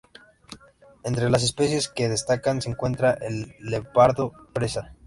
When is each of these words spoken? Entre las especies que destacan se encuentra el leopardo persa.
Entre 1.03 1.29
las 1.29 1.43
especies 1.43 1.87
que 1.87 2.09
destacan 2.09 2.59
se 2.59 2.71
encuentra 2.71 3.11
el 3.13 3.53
leopardo 3.59 4.31
persa. 4.51 4.95